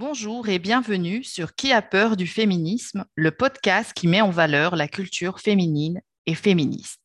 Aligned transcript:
Bonjour 0.00 0.48
et 0.48 0.58
bienvenue 0.58 1.22
sur 1.22 1.54
Qui 1.54 1.72
a 1.72 1.82
peur 1.82 2.16
du 2.16 2.26
féminisme, 2.26 3.04
le 3.16 3.30
podcast 3.32 3.92
qui 3.92 4.08
met 4.08 4.22
en 4.22 4.30
valeur 4.30 4.74
la 4.74 4.88
culture 4.88 5.40
féminine 5.40 6.00
et 6.24 6.34
féministe. 6.34 7.02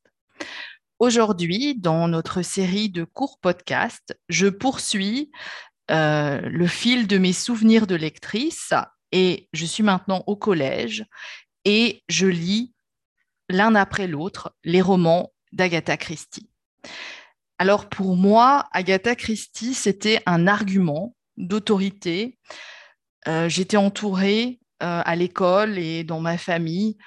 Aujourd'hui, 1.00 1.76
dans 1.76 2.08
notre 2.08 2.42
série 2.42 2.90
de 2.90 3.04
courts 3.04 3.38
podcasts, 3.42 4.18
je 4.30 4.48
poursuis 4.48 5.30
euh, 5.92 6.40
le 6.40 6.68
fil 6.68 7.06
de 7.06 7.18
mes 7.18 7.34
souvenirs 7.34 7.86
de 7.86 7.96
lectrice 7.96 8.74
et 9.12 9.50
je 9.52 9.66
suis 9.66 9.84
maintenant 9.84 10.24
au 10.26 10.38
collège 10.38 11.06
et 11.66 12.02
je 12.08 12.28
lis 12.28 12.74
l'un 13.50 13.76
après 13.76 14.08
l'autre 14.08 14.56
les 14.64 14.82
romans 14.82 15.34
d'Agatha 15.52 15.98
Christie. 15.98 16.50
Alors 17.58 17.90
pour 17.90 18.16
moi, 18.16 18.70
Agatha 18.72 19.18
Christie, 19.18 19.74
c'était 19.74 20.24
un 20.26 20.48
argument 20.48 21.14
d'autorité. 21.36 22.38
Euh, 23.28 23.50
j'étais 23.50 23.78
entourée 23.78 24.60
euh, 24.84 25.02
à 25.04 25.16
l'école 25.16 25.78
et 25.78 26.04
dans 26.04 26.20
ma 26.20 26.38
famille 26.38 26.98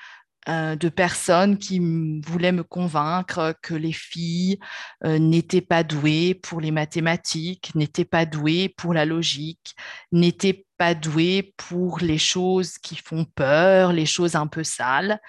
euh, 0.48 0.74
de 0.74 0.88
personnes 0.88 1.58
qui 1.58 1.78
voulaient 2.26 2.52
me 2.52 2.64
convaincre 2.64 3.54
que 3.62 3.74
les 3.74 3.92
filles 3.92 4.58
n'étaient 5.04 5.60
pas 5.60 5.84
douées 5.84 6.34
pour 6.34 6.60
les 6.60 6.70
mathématiques, 6.70 7.74
n'étaient 7.74 8.04
pas 8.04 8.24
douées 8.24 8.74
pour 8.76 8.94
la 8.94 9.04
logique, 9.04 9.74
n'étaient 10.10 10.66
pas 10.78 10.94
douées 10.94 11.54
pour 11.56 11.98
les 12.00 12.18
choses 12.18 12.78
qui 12.78 12.96
font 12.96 13.24
peur, 13.24 13.92
les 13.92 14.06
choses 14.06 14.36
un 14.36 14.46
peu 14.46 14.64
sales. 14.64 15.20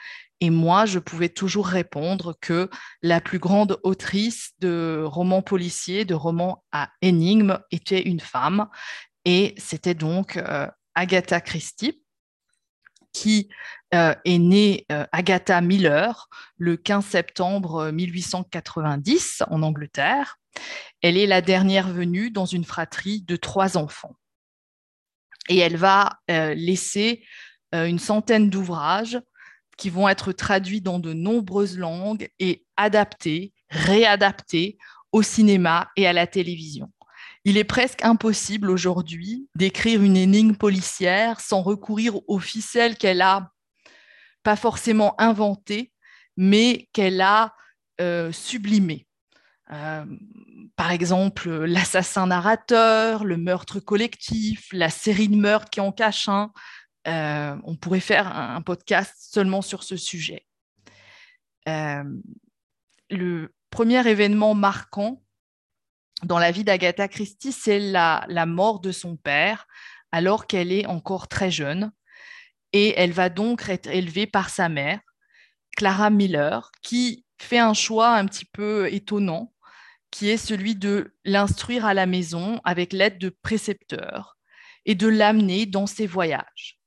Et 0.42 0.50
moi, 0.50 0.86
je 0.86 1.00
pouvais 1.00 1.28
toujours 1.28 1.68
répondre 1.68 2.34
que 2.40 2.70
la 3.02 3.20
plus 3.20 3.40
grande 3.40 3.78
autrice 3.84 4.52
de 4.60 5.04
romans 5.06 5.42
policiers, 5.42 6.06
de 6.06 6.14
romans 6.14 6.64
à 6.72 6.90
énigmes, 7.02 7.60
était 7.72 8.04
une 8.04 8.22
femme. 8.22 8.68
Et 9.26 9.54
c'était 9.58 9.96
donc 9.96 10.42
Agatha 10.96 11.42
Christie, 11.42 12.02
qui 13.14 13.50
euh, 13.94 14.14
est 14.26 14.38
née 14.38 14.86
euh, 14.92 15.06
Agatha 15.12 15.62
Miller 15.62 16.30
le 16.58 16.78
15 16.78 17.06
septembre 17.06 17.92
1890 17.92 19.44
en 19.50 19.64
Angleterre. 19.64 20.38
Elle 21.02 21.18
est 21.18 21.28
la 21.28 21.42
dernière 21.42 21.88
venue 21.88 22.32
dans 22.32 22.46
une 22.46 22.66
fratrie 22.66 23.22
de 23.22 23.36
trois 23.36 23.78
enfants. 23.78 24.16
Et 25.48 25.58
elle 25.58 25.78
va 25.78 26.20
laisser 26.28 27.24
une 27.74 27.98
centaine 27.98 28.52
d'ouvrages 28.52 29.20
qui 29.80 29.90
vont 29.90 30.10
être 30.10 30.34
traduits 30.34 30.82
dans 30.82 31.00
de 31.00 31.14
nombreuses 31.14 31.78
langues 31.78 32.30
et 32.38 32.66
adaptés, 32.76 33.54
réadaptés 33.70 34.78
au 35.12 35.24
cinéma 35.24 35.90
et 35.96 36.06
à 36.06 36.14
la 36.14 36.28
télévision. 36.28 36.92
Il 37.46 37.58
est 37.58 37.64
presque 37.64 38.04
impossible 38.04 38.70
aujourd'hui 38.70 39.48
d'écrire 39.56 40.04
une 40.04 40.18
énigme 40.18 40.56
policière 40.56 41.40
sans 41.40 41.62
recourir 41.62 42.20
aux 42.28 42.40
ficelles 42.40 42.98
qu'elle 42.98 43.22
a 43.22 43.52
pas 44.44 44.56
forcément 44.56 45.20
inventées, 45.22 45.94
mais 46.36 46.90
qu'elle 46.94 47.22
a 47.22 47.56
euh, 48.02 48.32
sublimées. 48.32 49.08
Euh, 49.72 50.06
par 50.76 50.92
exemple, 50.92 51.50
l'assassin 51.50 52.28
narrateur, 52.28 53.24
le 53.24 53.38
meurtre 53.38 53.80
collectif, 53.80 54.68
la 54.72 54.90
série 54.90 55.28
de 55.30 55.36
meurtres 55.36 55.70
qui 55.70 55.80
en 55.80 55.92
cache 55.92 56.28
un, 56.28 56.52
euh, 57.08 57.56
on 57.64 57.76
pourrait 57.76 58.00
faire 58.00 58.36
un, 58.36 58.62
podcast 58.62 59.14
seulement 59.18 59.62
sur 59.62 59.84
ce 59.84 59.96
sujet. 59.98 60.46
Le 63.12 63.54
premier 63.70 64.08
événement 64.08 64.56
marquant 64.56 65.22
dans 66.24 66.40
la 66.40 66.52
vie 66.52 66.64
d'Agatha 66.64 67.08
Christie, 67.08 67.52
c'est 67.52 67.80
la, 67.80 68.26
mort 68.46 68.80
de 68.80 68.92
son 68.92 69.16
père 69.16 69.68
alors 70.12 70.48
qu'elle 70.48 70.72
est 70.72 70.86
encore 70.86 71.28
très 71.28 71.52
jeune. 71.52 71.92
Et 72.74 72.94
elle 72.98 73.12
va 73.12 73.30
donc 73.30 73.68
être 73.70 73.88
élevée 73.88 74.28
par 74.28 74.50
sa 74.50 74.70
mère, 74.70 75.00
Clara 75.76 76.10
Miller, 76.10 76.72
qui 76.82 77.26
fait 77.42 77.58
un 77.58 77.74
choix 77.74 78.10
un 78.10 78.26
petit 78.26 78.46
peu 78.46 78.94
étonnant, 78.94 79.54
qui 80.12 80.30
est 80.30 80.38
celui 80.38 80.76
de 80.76 81.16
l'instruire 81.26 81.86
à 81.86 81.94
la 81.94 82.06
maison 82.06 82.60
avec 82.64 82.94
l'aide 82.94 83.18
de 83.18 83.30
précepteurs 83.30 84.38
et 84.86 84.96
de 84.96 85.08
l'amener 85.08 85.66
dans 85.66 85.88
ses 85.88 86.06
voyages. 86.06 86.80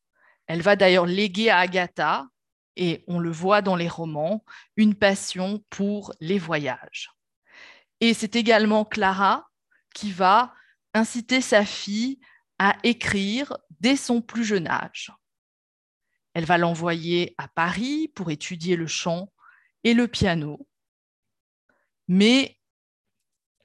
Elle 0.46 0.62
va 0.62 0.76
d'ailleurs 0.76 1.06
léguer 1.06 1.50
à 1.50 1.58
Agatha, 1.58 2.26
et 2.76 3.04
on 3.06 3.18
le 3.18 3.30
voit 3.30 3.62
dans 3.62 3.76
les 3.76 3.88
romans, 3.88 4.44
une 4.76 4.94
passion 4.94 5.62
pour 5.68 6.12
les 6.20 6.38
voyages. 6.38 7.10
Et 8.02 8.14
c'est 8.14 8.34
également 8.34 8.84
Clara 8.84 9.48
qui 9.94 10.10
va 10.10 10.52
inciter 10.92 11.40
sa 11.40 11.64
fille 11.64 12.18
à 12.58 12.76
écrire 12.82 13.56
dès 13.78 13.94
son 13.94 14.20
plus 14.20 14.44
jeune 14.44 14.66
âge. 14.66 15.12
Elle 16.34 16.44
va 16.44 16.58
l'envoyer 16.58 17.36
à 17.38 17.46
Paris 17.46 18.08
pour 18.08 18.32
étudier 18.32 18.74
le 18.74 18.88
chant 18.88 19.32
et 19.84 19.94
le 19.94 20.08
piano. 20.08 20.66
Mais 22.08 22.58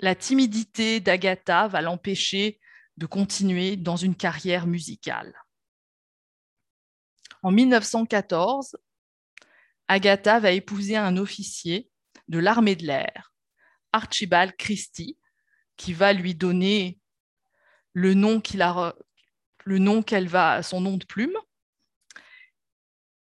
la 0.01 0.13
timidité 0.13 0.99
d'Agatha 0.99 1.67
va 1.67 1.81
l'empêcher 1.81 2.59
de 2.97 3.07
continuer 3.07 3.75
dans 3.75 3.95
une 3.95 4.15
carrière 4.15 4.67
musicale. 4.67 5.33
En 7.41 7.49
1914, 7.49 8.77
Agatha 9.87 10.39
va 10.39 10.51
épouser 10.51 10.95
un 10.95 11.17
officier 11.17 11.89
de 12.27 12.37
l'armée 12.37 12.75
de 12.75 12.85
l'air, 12.85 13.33
Archibald 13.97 14.55
Christie, 14.57 15.17
qui 15.75 15.93
va 15.93 16.13
lui 16.13 16.35
donner 16.35 16.99
le 17.93 18.13
nom 18.13 18.39
qu'elle 18.41 20.27
va, 20.27 20.63
son 20.63 20.81
nom 20.81 20.97
de 20.97 21.05
plume. 21.05 21.35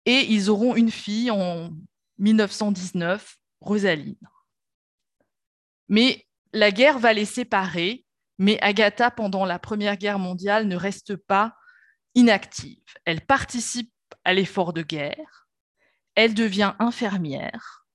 Et 0.06 0.22
ils 0.22 0.50
auront 0.50 0.76
une 0.76 0.92
fille 0.92 1.30
en 1.32 1.72
1919, 2.18 3.38
Rosaline. 3.62 4.18
Mais 5.90 6.26
la 6.54 6.72
guerre 6.72 6.98
va 6.98 7.14
les 7.14 7.26
séparer, 7.26 8.04
mais 8.40 8.60
Agatha, 8.62 9.12
pendant 9.12 9.46
la 9.46 9.60
Première 9.60 9.98
Guerre 9.98 10.20
mondiale, 10.20 10.68
ne 10.68 10.76
reste 10.76 11.16
pas 11.16 11.56
inactive. 12.16 12.82
Elle 13.06 13.22
participe 13.22 13.94
à 14.24 14.34
l'effort 14.34 14.74
de 14.74 14.82
guerre, 14.82 15.48
elle 16.16 16.34
devient 16.34 16.74
infirmière 16.80 17.86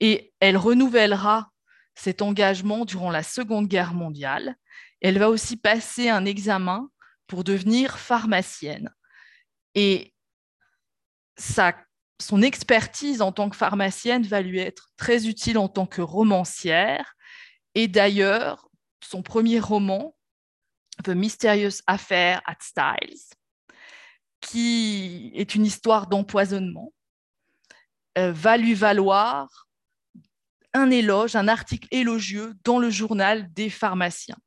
et 0.00 0.32
elle 0.40 0.56
renouvellera 0.56 1.50
cet 1.94 2.22
engagement 2.22 2.84
durant 2.84 3.10
la 3.10 3.22
Seconde 3.22 3.68
Guerre 3.68 3.94
mondiale. 3.94 4.56
Elle 5.00 5.18
va 5.18 5.28
aussi 5.28 5.56
passer 5.56 6.08
un 6.08 6.24
examen 6.24 6.88
pour 7.26 7.44
devenir 7.44 7.98
pharmacienne. 7.98 8.90
Et 9.74 10.14
son 12.20 12.42
expertise 12.42 13.22
en 13.22 13.32
tant 13.32 13.50
que 13.50 13.56
pharmacienne 13.56 14.22
va 14.22 14.40
lui 14.40 14.58
être 14.58 14.88
très 14.96 15.26
utile 15.26 15.58
en 15.58 15.68
tant 15.68 15.86
que 15.86 16.02
romancière. 16.02 17.14
Et 17.74 17.88
d'ailleurs, 17.88 18.68
son 19.02 19.22
premier 19.22 19.58
roman, 19.58 20.14
The 21.02 21.10
Mysterious 21.10 21.80
Affair 21.86 22.40
at 22.46 22.56
Styles, 22.60 23.20
qui 24.40 25.32
est 25.34 25.54
une 25.54 25.66
histoire 25.66 26.06
d'empoisonnement, 26.06 26.92
euh, 28.16 28.32
va 28.32 28.56
lui 28.56 28.74
valoir 28.74 29.66
un 30.74 30.90
éloge, 30.90 31.36
un 31.36 31.48
article 31.48 31.88
élogieux 31.90 32.54
dans 32.64 32.78
le 32.78 32.90
journal 32.90 33.52
des 33.54 33.70
pharmaciens. 33.70 34.38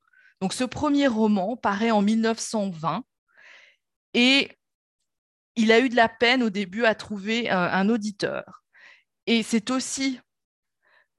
Donc 0.41 0.53
ce 0.53 0.63
premier 0.63 1.07
roman 1.07 1.57
paraît 1.57 1.91
en 1.91 2.01
1920 2.01 3.03
et 4.13 4.51
il 5.55 5.71
a 5.71 5.79
eu 5.79 5.89
de 5.89 5.95
la 5.95 6.09
peine 6.09 6.43
au 6.43 6.51
début 6.51 6.85
à 6.85 6.93
trouver 6.93 7.49
un, 7.49 7.89
auditeur. 7.89 8.63
Et 9.25 9.41
c'est 9.41 9.71
aussi 9.71 10.19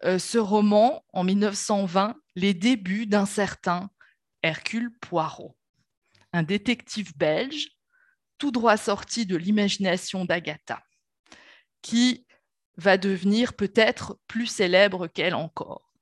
euh, 0.05 0.19
ce 0.21 0.39
roman, 0.39 1.05
en 1.13 1.25
1920, 1.25 2.15
les 2.37 2.55
débuts 2.55 3.07
d'un 3.07 3.27
certain 3.27 3.91
Hercule 4.43 4.97
Poirot, 5.01 5.57
un 6.33 6.45
détective 6.45 7.17
belge 7.17 7.69
tout 8.39 8.53
droit 8.53 8.77
sorti 8.77 9.27
de 9.27 9.37
l'imagination 9.37 10.25
d'Agatha, 10.25 10.85
qui 11.83 12.28
va 12.79 12.97
devenir 12.97 13.53
peut-être 13.53 14.19
plus 14.27 14.47
célèbre 14.47 15.07
qu'elle 15.07 15.35
encore. 15.35 15.93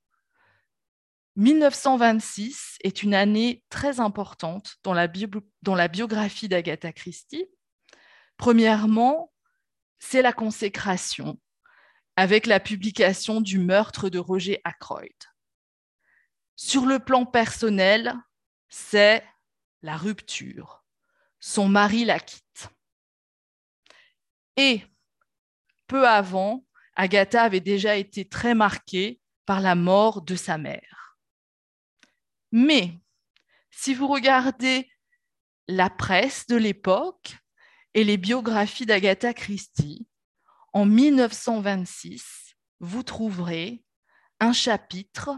1926 1.35 2.77
est 2.83 3.03
une 3.03 3.13
année 3.13 3.63
très 3.69 3.99
importante 3.99 4.77
dans 4.83 4.93
la, 4.93 5.09
dans 5.61 5.75
la 5.75 5.89
biographie 5.89 6.47
d'Agatha 6.47 6.93
Christie. 6.93 7.45
Premièrement, 8.37 9.33
c'est 9.99 10.21
la 10.21 10.31
consécration 10.31 11.39
avec 12.15 12.45
la 12.45 12.59
publication 12.59 13.41
du 13.41 13.59
meurtre 13.59 14.09
de 14.09 14.17
Roger 14.17 14.61
Ackroyd. 14.63 15.11
Sur 16.55 16.85
le 16.85 16.97
plan 16.97 17.25
personnel, 17.25 18.15
c'est 18.69 19.23
la 19.83 19.97
rupture 19.97 20.77
son 21.39 21.69
mari 21.69 22.05
la 22.05 22.19
quitte. 22.19 22.69
Et 24.55 24.83
peu 25.87 26.07
avant, 26.07 26.65
Agatha 26.97 27.43
avait 27.43 27.61
déjà 27.61 27.95
été 27.95 28.27
très 28.27 28.55
marquée 28.55 29.21
par 29.45 29.61
la 29.61 29.75
mort 29.75 30.23
de 30.23 30.35
sa 30.35 30.57
mère. 30.57 31.17
Mais 32.51 32.99
si 33.69 33.93
vous 33.93 34.07
regardez 34.07 34.89
la 35.67 35.91
presse 35.91 36.47
de 36.47 36.55
l'époque 36.55 37.37
et 37.93 38.03
les 38.03 38.17
biographies 38.17 38.87
d'Agatha 38.87 39.35
Christie, 39.35 40.07
en 40.73 40.85
1926, 40.85 42.55
vous 42.79 43.03
trouverez 43.03 43.83
un 44.39 44.53
chapitre 44.53 45.29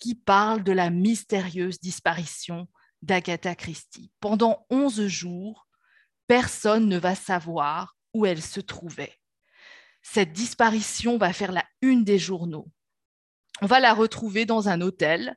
qui 0.00 0.14
parle 0.14 0.64
de 0.64 0.72
la 0.72 0.88
mystérieuse 0.88 1.78
disparition 1.78 2.68
d'Agatha 3.02 3.54
Christie. 3.54 4.10
Pendant 4.20 4.66
11 4.70 5.06
jours, 5.08 5.68
personne 6.26 6.88
ne 6.88 6.98
va 6.98 7.14
savoir 7.14 7.98
où 8.14 8.24
elle 8.24 8.42
se 8.42 8.60
trouvait. 8.60 9.17
Cette 10.02 10.32
disparition 10.32 11.18
va 11.18 11.32
faire 11.32 11.52
la 11.52 11.64
une 11.82 12.04
des 12.04 12.18
journaux. 12.18 12.68
On 13.60 13.66
va 13.66 13.80
la 13.80 13.92
retrouver 13.92 14.46
dans 14.46 14.68
un 14.68 14.80
hôtel 14.80 15.36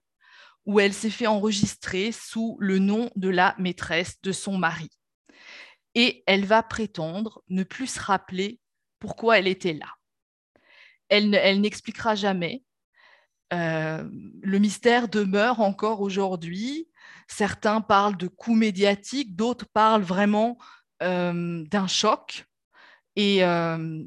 où 0.65 0.79
elle 0.79 0.93
s'est 0.93 1.09
fait 1.09 1.27
enregistrer 1.27 2.11
sous 2.11 2.55
le 2.59 2.79
nom 2.79 3.09
de 3.15 3.29
la 3.29 3.55
maîtresse 3.57 4.21
de 4.21 4.31
son 4.31 4.57
mari. 4.57 4.89
Et 5.95 6.23
elle 6.27 6.45
va 6.45 6.63
prétendre 6.63 7.43
ne 7.49 7.63
plus 7.63 7.87
se 7.87 7.99
rappeler 7.99 8.59
pourquoi 8.99 9.39
elle 9.39 9.47
était 9.47 9.73
là. 9.73 9.87
Elle, 11.09 11.59
n'expliquera 11.59 12.15
jamais. 12.15 12.63
Euh, 13.51 14.07
le 14.41 14.59
mystère 14.59 15.09
demeure 15.09 15.59
encore 15.59 15.99
aujourd'hui. 15.99 16.87
Certains 17.27 17.81
parlent 17.81 18.15
de 18.15 18.27
coups 18.27 18.57
médiatiques, 18.57 19.35
d'autres 19.35 19.65
parlent 19.73 20.03
vraiment 20.03 20.57
euh, 21.03 21.65
d'un 21.65 21.87
choc 21.87 22.45
et, 23.17 23.43
euh, 23.43 24.05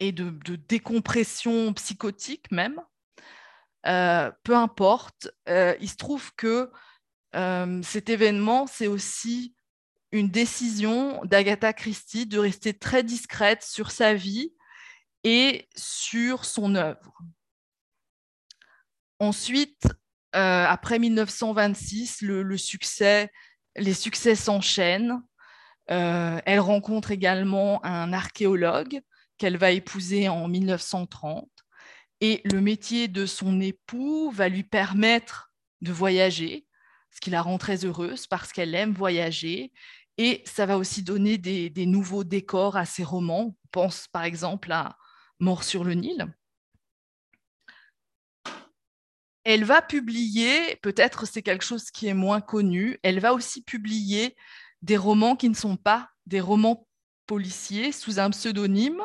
et 0.00 0.12
de, 0.12 0.30
décompression 0.56 1.72
psychotique 1.74 2.50
même. 2.50 2.80
Euh, 3.86 4.30
peu 4.42 4.56
importe, 4.56 5.30
il 5.46 5.88
se 5.88 5.96
trouve 5.96 6.34
que 6.34 6.70
cet 7.82 8.08
événement, 8.08 8.66
c'est 8.66 8.88
aussi 8.88 9.54
une 10.12 10.28
décision 10.28 11.24
d'Agatha 11.24 11.72
Christie 11.72 12.26
de 12.26 12.38
rester 12.38 12.74
très 12.74 13.04
discrète 13.04 13.62
sur 13.62 13.92
sa 13.92 14.14
vie 14.14 14.52
et 15.22 15.68
sur 15.76 16.44
son 16.44 16.74
œuvre. 16.74 17.22
Ensuite, 19.20 19.86
après 20.32 20.98
1926, 20.98 22.22
le, 22.22 22.56
succès, 22.56 23.30
les 23.76 23.94
succès 23.94 24.34
s'enchaînent. 24.34 25.22
Euh, 25.90 26.40
elle 26.46 26.60
rencontre 26.60 27.10
également 27.10 27.84
un 27.84 28.12
archéologue 28.12 29.00
qu'elle 29.40 29.56
va 29.56 29.70
épouser 29.70 30.28
en 30.28 30.46
1930. 30.48 31.48
Et 32.20 32.42
le 32.44 32.60
métier 32.60 33.08
de 33.08 33.24
son 33.24 33.58
époux 33.58 34.30
va 34.30 34.50
lui 34.50 34.64
permettre 34.64 35.54
de 35.80 35.92
voyager, 35.92 36.66
ce 37.10 37.20
qui 37.20 37.30
la 37.30 37.40
rend 37.40 37.56
très 37.56 37.86
heureuse 37.86 38.26
parce 38.26 38.52
qu'elle 38.52 38.74
aime 38.74 38.92
voyager. 38.92 39.72
Et 40.18 40.42
ça 40.44 40.66
va 40.66 40.76
aussi 40.76 41.02
donner 41.02 41.38
des, 41.38 41.86
nouveaux 41.86 42.22
décors 42.22 42.76
à 42.76 42.84
ses 42.84 43.02
romans. 43.02 43.46
On 43.46 43.68
pense 43.70 44.08
par 44.12 44.24
exemple 44.24 44.70
à 44.72 44.98
Mort 45.38 45.64
sur 45.64 45.84
le 45.84 45.94
Nil. 45.94 46.26
Elle 49.44 49.64
va 49.64 49.80
publier, 49.80 50.76
peut-être 50.82 51.26
c'est 51.26 51.40
quelque 51.40 51.64
chose 51.64 51.90
qui 51.90 52.08
est 52.08 52.14
moins 52.14 52.42
connu, 52.42 52.98
elle 53.02 53.20
va 53.20 53.32
aussi 53.32 53.62
publier 53.62 54.36
des 54.82 54.98
romans 54.98 55.34
qui 55.34 55.48
ne 55.48 55.54
sont 55.54 55.78
pas 55.78 56.10
des 56.26 56.42
romans 56.42 56.86
policiers 57.24 57.90
sous 57.90 58.20
un 58.20 58.28
pseudonyme, 58.28 59.02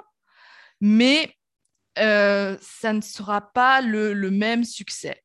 mais 0.81 1.35
euh, 1.97 2.57
ça 2.61 2.93
ne 2.93 3.01
sera 3.01 3.41
pas 3.53 3.81
le, 3.81 4.13
même 4.29 4.63
succès. 4.63 5.23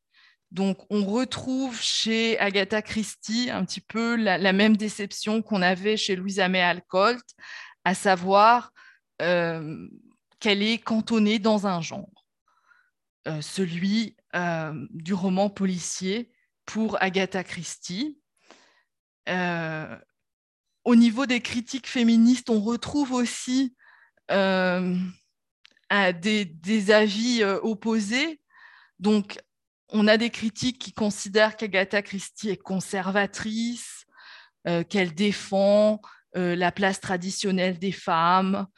Donc, 0.51 0.79
on 0.91 1.05
retrouve 1.05 1.81
chez 1.81 2.39
Agatha 2.39 2.83
Christie 2.83 3.51
un 3.51 3.65
petit 3.65 3.81
peu 3.81 4.17
la, 4.17 4.53
même 4.53 4.77
déception 4.77 5.43
qu'on 5.43 5.63
avait 5.63 5.97
chez 5.97 6.17
Louisa 6.17 6.49
May 6.49 6.63
Alcott, 6.63 7.23
à 7.85 7.95
savoir 7.95 8.73
euh, 9.23 9.89
qu'elle 10.39 10.63
est 10.63 10.79
cantonnée 10.79 11.39
dans 11.39 11.67
un 11.67 11.81
genre, 11.81 12.25
euh, 13.29 13.41
celui 13.41 14.17
du 14.91 15.13
roman 15.13 15.51
policier 15.51 16.31
pour 16.67 17.03
Agatha 17.03 17.43
Christie 17.43 18.17
au 20.85 20.95
niveau 20.95 21.27
des 21.27 21.41
critiques 21.41 21.89
féministes, 21.89 22.49
on 22.49 22.61
retrouve 22.61 23.13
aussi 23.13 23.75
des, 26.13 26.91
avis 26.91 27.43
euh, 27.43 27.59
opposés. 27.63 28.41
Donc, 28.99 29.39
on 29.89 30.07
a 30.07 30.17
des 30.17 30.31
critiques 30.31 30.79
qui 30.79 30.93
considèrent 30.93 31.57
qu'Agatha 31.57 32.03
Christie 32.03 32.51
est 32.51 32.57
conservatrice, 32.57 34.05
euh, 34.69 34.85
qu'elle 34.85 35.15
défend 35.15 36.01
la 36.33 36.71
place 36.71 37.01
traditionnelle 37.01 37.81
des 37.81 37.91
femmes, 37.91 38.69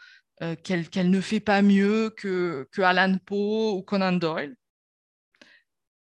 qu'elle 0.64 1.10
ne 1.10 1.20
fait 1.20 1.38
pas 1.38 1.60
mieux 1.60 2.08
que, 2.16 2.66
que 2.72 2.80
Alan 2.80 3.18
Poe 3.26 3.74
ou 3.74 3.82
Conan 3.82 4.12
Doyle. 4.12 4.56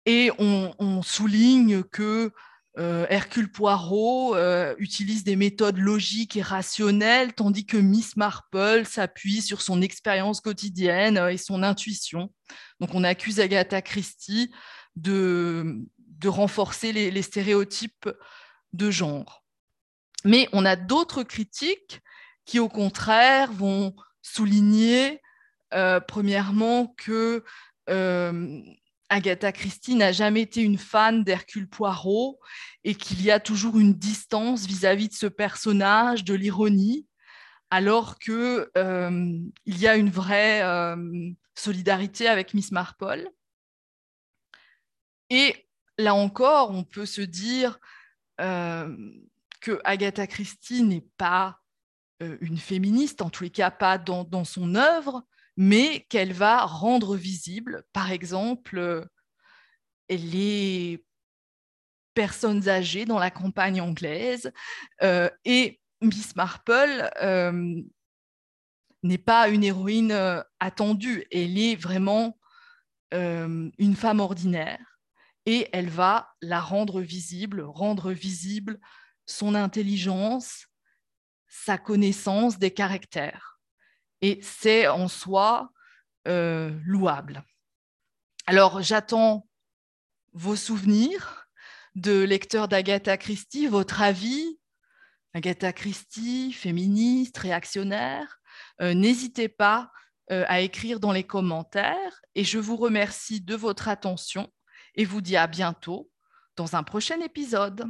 Et 0.06 0.31
on 0.38 1.02
souligne 1.02 1.82
que 1.82 2.31
euh, 2.76 3.06
Hercule 3.09 3.53
Poirot 3.53 4.35
euh, 4.35 4.75
utilise 4.79 5.23
des 5.23 5.37
méthodes 5.37 5.79
logiques 5.79 6.37
et 6.37 6.43
rationnelles, 6.43 7.32
tandis 7.32 7.67
que 7.67 7.76
Miss 7.76 8.17
Marple 8.17 8.85
s'appuie 8.85 9.43
sur 9.43 9.62
son 9.62 9.81
expérience 9.81 10.41
quotidienne 10.41 11.17
euh, 11.17 11.29
et 11.29 11.37
son 11.37 11.62
intuition. 11.62 12.32
Donc 12.81 12.91
on 12.94 13.05
accuse 13.05 13.38
Agatha 13.38 13.81
Christie 13.81 14.53
de, 14.97 15.85
renforcer 16.26 16.93
les, 16.93 17.23
stéréotypes 17.23 18.09
de 18.73 18.91
genre. 18.91 19.44
Mais 20.25 20.49
on 20.53 20.65
a 20.65 20.75
d'autres 20.75 21.23
critiques 21.23 22.00
qui, 22.47 22.59
au 22.59 22.71
contraire, 22.71 23.53
vont 23.53 23.94
souligner, 24.23 25.21
premièrement, 26.09 26.94
que 26.97 27.44
Agatha 29.14 29.52
Christie 29.52 29.94
n'a 29.94 30.11
jamais 30.11 30.40
été 30.40 30.61
une 30.61 30.76
fan 30.76 31.22
d'Hercule 31.22 31.69
Poirot 31.69 32.40
et 32.82 32.96
qu'il 32.96 33.22
y 33.22 33.31
a 33.31 33.38
toujours 33.38 33.78
une 33.78 33.94
distance 33.94 34.66
vis-à-vis 34.66 35.08
de 35.08 35.14
ce 35.14 35.28
personnage, 35.28 36.25
de 36.25 36.34
l'ironie, 36.34 37.06
alors 37.70 38.19
qu'il 38.19 38.66
euh, 38.76 39.38
y 39.66 39.87
a 39.87 39.94
une 39.94 40.11
vraie 40.11 40.62
euh, 40.64 41.31
solidarité 41.55 42.26
avec 42.26 42.55
Miss 42.55 42.72
Marple. 42.72 43.28
Et 45.31 45.69
là 45.96 46.16
encore, 46.16 46.72
on 46.72 46.82
peut 46.82 47.06
se 47.06 47.20
dire 47.20 47.78
euh, 48.40 48.97
que 49.61 49.80
Agatha 49.85 50.26
Christie 50.26 50.83
n'est 50.83 51.06
pas 51.16 51.61
une 52.40 52.59
féministe, 52.59 53.23
en 53.23 53.30
tous 53.30 53.44
les 53.44 53.50
cas 53.50 53.71
pas 53.71 53.97
dans 53.97 54.44
son 54.44 54.75
œuvre, 54.75 55.25
mais 55.56 56.06
qu'elle 56.08 56.32
va 56.32 56.64
rendre 56.64 57.16
visible, 57.16 57.84
par 57.92 58.11
exemple, 58.11 58.78
euh, 58.78 59.04
les 60.08 61.04
personnes 62.14 62.68
âgées 62.68 63.04
dans 63.04 63.18
la 63.18 63.30
campagne 63.30 63.80
anglaise. 63.80 64.52
Euh, 65.02 65.30
et 65.44 65.80
Miss 66.00 66.37
Marple 66.37 67.11
euh, 67.23 67.82
n'est 69.02 69.18
pas 69.18 69.49
une 69.49 69.64
héroïne 69.64 70.42
attendue, 70.61 71.25
elle 71.30 71.58
est 71.58 71.76
vraiment 71.76 72.38
une 73.12 73.94
femme 73.94 74.18
ordinaire 74.18 74.99
et 75.46 75.68
elle 75.73 75.88
va 75.88 76.34
la 76.42 76.61
rendre 76.61 77.00
visible, 77.00 77.61
rendre 77.61 78.11
visible 78.11 78.80
son 79.25 79.54
intelligence, 79.54 80.66
sa 81.46 81.78
connaissance 81.78 82.58
des 82.58 82.73
caractères 82.73 83.53
et 84.25 84.38
c'est 84.40 84.88
en 84.88 85.07
soi 85.07 85.71
euh, 86.28 86.71
louable. 86.87 87.45
Alors 88.47 88.81
j'attends 88.81 89.47
vos 90.33 90.57
souvenirs 90.57 91.47
de 91.95 92.23
lecteurs 92.23 92.66
d'Agatha 92.66 93.19
Christie, 93.19 93.66
votre 93.66 94.00
avis, 94.00 94.59
Agatha 95.35 95.75
Christie, 95.75 96.54
féministe, 96.54 97.37
réactionnaire. 97.37 98.40
Euh, 98.81 98.95
n'hésitez 98.95 99.50
pas 99.50 99.90
euh, 100.33 100.47
à 100.49 100.61
écrire 100.61 101.00
dans 101.00 101.12
les 101.12 101.25
commentaires 101.25 102.23
et 102.35 102.45
je 102.45 102.59
vous 102.59 102.76
remercie 102.76 103.43
de 103.43 103.54
votre 103.54 103.88
attention 103.88 104.50
et 104.95 105.04
vous 105.04 105.21
dis 105.21 105.37
à 105.37 105.47
bientôt 105.47 106.11
dans 106.57 106.76
un 106.76 106.83
prochain 106.83 107.21
épisode. 107.21 107.85